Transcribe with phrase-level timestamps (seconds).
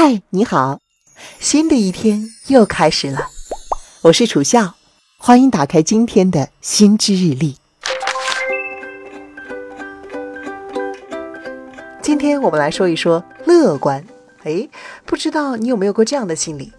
[0.00, 0.78] 嗨，你好，
[1.40, 3.30] 新的一天又开始了。
[4.02, 4.76] 我是楚笑，
[5.16, 7.56] 欢迎打开今天的心之日历。
[12.00, 14.06] 今天我们来说一说乐观。
[14.44, 14.68] 哎，
[15.04, 16.72] 不知道你有没有过这样的心理：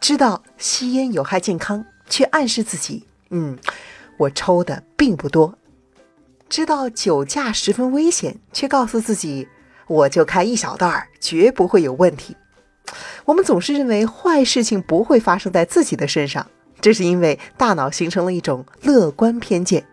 [0.00, 3.56] 知道吸烟有害健康，却暗示自己，嗯，
[4.16, 5.54] 我抽的并不多；
[6.48, 9.46] 知道酒驾十分危险，却告诉自己，
[9.86, 12.36] 我就开一小袋儿，绝不会有问题。
[13.24, 16.46] 我们总是认为坏事情不会发生在自己的身上，
[16.80, 19.84] 这是因为大脑形成了一种乐观偏见。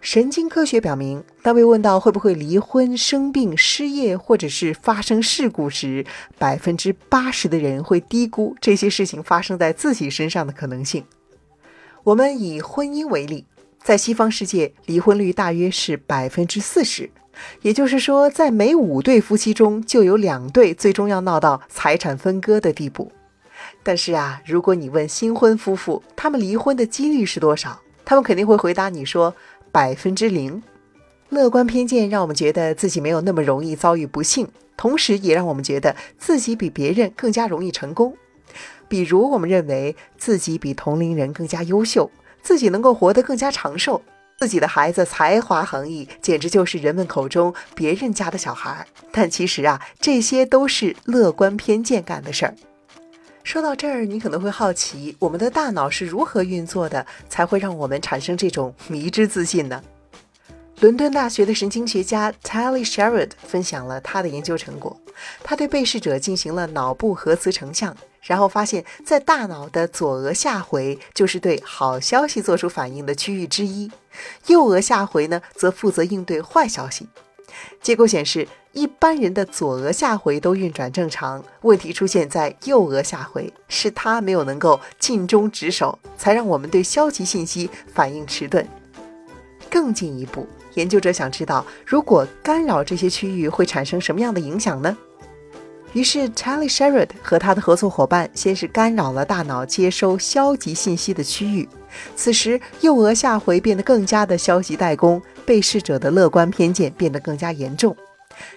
[0.00, 6.04] 神经科学表明，当被问到会不会离婚、生病、失业，或者是发生事故时，
[6.38, 11.04] 百分之八十的人会低估这些事情发生在自己身上的可能性。
[12.04, 13.46] 我们以婚姻为例，
[13.82, 17.10] 在西方世界，离婚率大约是百分之四十，
[17.62, 23.10] 也就是说，在每五对夫妻中就有两对最终要闹到财产分割的地步。
[23.82, 29.34] 但是啊，如果你问新婚夫妇他们离婚的几率是多少，他们肯定会回答你说。
[29.72, 30.62] 百分之零，
[31.28, 38.16] 乐观偏见让我们觉得自己没有那么容易遭遇不幸，同时也让我们觉得自己比别人更加容易成功。
[38.88, 44.00] 比如，我们认为自己比同龄人更加优秀，自己能够活得更加长寿，
[44.38, 48.86] 自己的孩子才华横溢，简直就是人们口中别人家的小孩。
[49.10, 52.54] 但其实啊，这些都是乐观偏见干的事儿。
[53.42, 59.82] 说到这儿，你可能会好奇，我们的大脑是如何运作的，才会让我们产生这种迷之自信呢？
[60.80, 65.00] 伦敦大学的神经学家 Tali Sherrod 分享了他的研究成果。
[65.42, 73.90] 他对被试者进行了脑部核磁成像，然后发现，在大脑的左额下回就是对好消息做出反应的区域之一，
[74.48, 77.08] 右额下回呢，则负责应对坏消息。
[77.80, 78.46] 结果显示。
[78.72, 88.68] 一般人的左额下回都运转正常，问题出现在右额下回，是他没有能够尽忠职守，才让我们对消极信息反应迟钝。
[89.70, 94.94] 更进一步，研究者想知道，如果干扰这些区域会产生什么样的影响呢？
[95.96, 101.66] 于是 c h a r l i e Sherrod 和他的合作伙伴先是干扰了大脑接收消极信息的区域，
[102.14, 107.96] 此时右额下回变得更加的消极怠工，被试者的乐观偏见变得更加严重。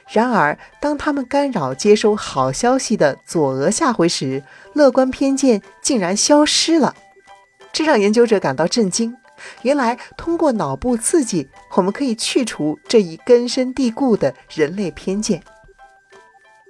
[0.09, 6.93] 然而，当他们干扰接收好消息的左额下回时，乐观偏见竟然消失了，
[7.71, 9.15] 这让研究者感到震惊。
[9.61, 15.41] 原来，通过脑部刺激，我们可以去除这一根深蒂固的人类偏见。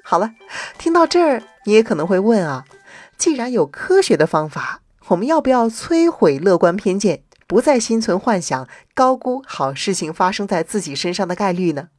[0.10, 0.34] 好了，
[0.80, 2.66] 听到这儿，你也可能会问啊，
[3.16, 11.90] 既然有科学的方法，我们要不要摧毁乐观偏见，不再心存幻想，高估好事情发生在自己身上的概率呢？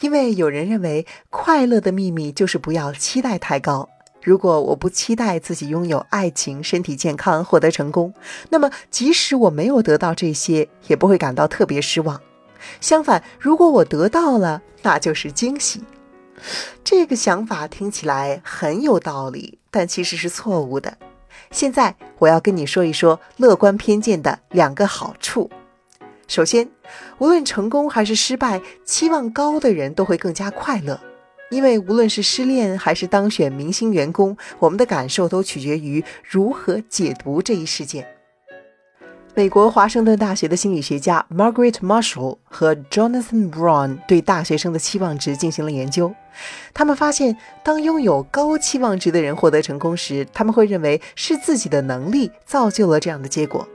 [0.00, 3.90] 因为有人认为，快乐的秘密就是不要期待太高。
[4.22, 8.14] 如果我不期待自己拥有爱情、身体健康、获得成功，
[8.48, 12.18] 那么即使我没有得到这些，也不会感到特别失望。
[12.80, 15.84] 相反，如果我得到了，那就是惊喜。
[16.82, 20.96] 这个想法听起来很有道理，但其实是错误的。
[21.50, 25.50] 现在我要跟你说一说乐观偏见的两个好处。
[26.28, 26.68] 首先，
[27.18, 31.00] 无论成功还是失败，期望高的人都会更加快乐，
[31.50, 38.06] 因为无论是失恋还是当选明星员工，我们的感受都取决于如何解读这一事件。
[39.34, 46.12] 美国华盛顿大学的心理学家 Margaret Marshall 和 Jonathan Brown 对大学生的期望值进行了研究，
[46.74, 53.66] 他们发现，当拥有高期望值的人获得成功时，他们会认为是自己的能力造就了这样的结果。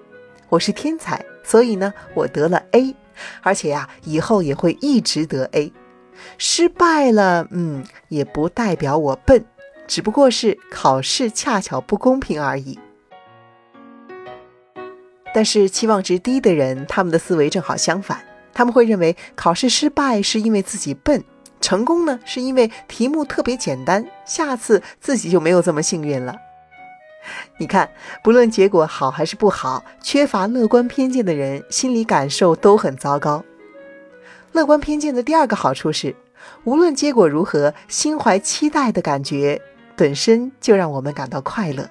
[0.50, 2.94] 我是天才，所以呢，我得了 A，
[3.42, 5.72] 而且呀，以后也会一直得 A。
[6.38, 9.46] 失败了，嗯，也不代表我笨，
[9.88, 12.78] 只不过是考试恰巧不公平而已。
[15.36, 18.24] 但是期望值低的人，他们的思维正好相反，
[18.54, 21.22] 他们会认为考试失败是因为自己笨，
[21.60, 26.38] 成功呢是因为题目特别简单，下次自己就没有这么幸运了。
[27.60, 27.90] 你看，
[28.24, 33.44] 不论结果好还是不好，缺乏乐观偏见的人心理感受都很糟糕。
[34.54, 36.16] 乐观偏见的第二个好处是，
[36.64, 39.62] 无论结果如何，心怀期待的感觉
[39.98, 41.90] 本身就让我们感到快乐。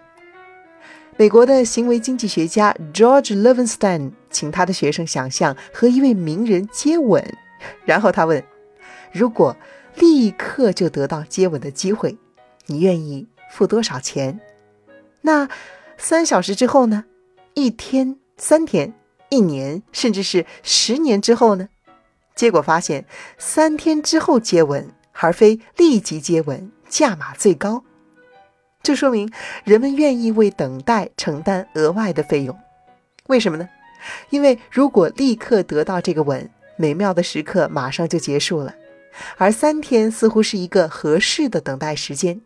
[1.17, 7.25] 美国的行为经济学家 George Levenstein 请他的学生想象和一位名人接吻，
[7.85, 8.43] 然后他问：
[9.13, 9.57] 如果
[9.95, 12.19] 立刻就得到接吻的机会，
[12.67, 14.41] 你愿意付多少钱？
[15.21, 15.49] 那
[15.97, 17.05] 三小时之后呢？
[17.55, 18.93] 一天、三天、
[19.29, 21.69] 一年，甚至是十年之后呢？
[22.35, 23.07] 结果发现，
[23.39, 27.85] 三天之后接吻，而非立即接吻，价码最高。
[28.85, 29.33] 这说明
[29.65, 32.57] 人们愿意为等待承担额外的费用。
[33.29, 33.67] 为什么呢？
[34.29, 38.75] 因为如果立刻得到这个吻，美妙的时刻马上就结束了，
[39.39, 42.43] 而三天似乎是一个合适的等待时间。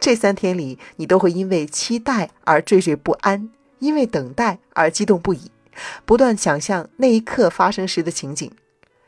[0.00, 3.48] 这三天里，你都会因为期待而惴惴不安，
[3.78, 5.52] 因为等待而激动不已，
[6.04, 8.50] 不断想象那一刻发生时的情景。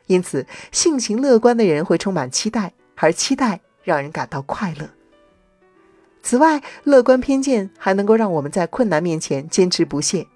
[0.07, 4.89] 因此，性情乐观的人会充满期待，而期待让人感到快乐。
[6.21, 10.27] 此外，乐观偏见还能够让我们在困难面前坚持不懈。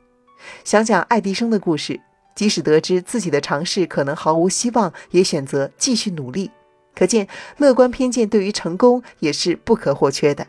[0.64, 2.00] 想想爱迪生的故事，
[2.36, 6.50] 即使得知自己的尝试可能毫无希望，也选择继续努力。
[6.96, 7.28] 可见，
[7.58, 10.48] 乐观偏见对于成功也是不可或缺的。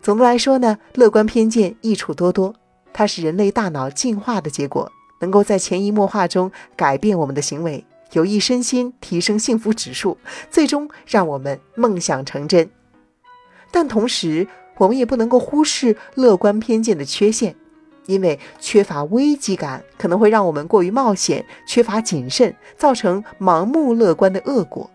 [0.00, 2.54] 总的来说呢，乐观偏见益处多多，
[2.92, 4.90] 它是人类大脑进化的结果，
[5.20, 10.16] 能够在潜移默化中改变我们的行为，有益身心，提升幸福指数，
[10.50, 12.70] 最终让我们梦想成真。
[13.70, 14.46] 但同时，
[14.76, 17.54] 我们也不能够忽视乐观偏见的缺陷，
[18.06, 24.90] 因为缺乏危机感可能会让我们过于冒险，缺乏谨慎，造成盲目乐观的恶果。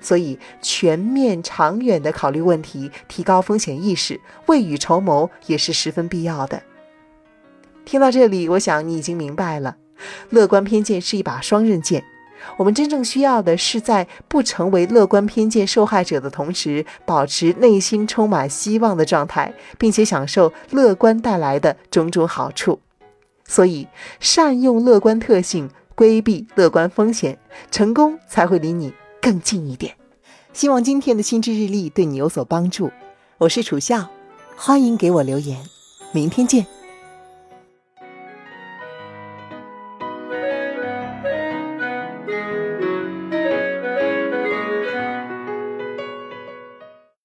[0.00, 6.62] 所以，全面、长远的考虑问题，提高风险意识，未雨绸缪也是十分必要的。
[7.84, 9.76] 听到这里，我想你已经明白了，
[10.30, 12.02] 乐观偏见是一把双刃剑。
[12.56, 22.80] 我们真正需要的是，在不成为乐观偏见受害者的同时，保持内心充满希望的状态，并且享受乐观带来的种种好处。
[23.46, 23.86] 所以，
[24.20, 27.38] 善用乐观特性，规避乐观风险，
[27.70, 29.94] 成功才会离你更近一点。
[30.52, 32.90] 希望今天的心智日历对你有所帮助。
[33.38, 34.08] 我是楚笑，
[34.56, 35.58] 欢迎给我留言。
[36.12, 36.75] 明天见。